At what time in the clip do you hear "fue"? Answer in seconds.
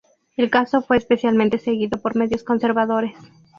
0.81-0.97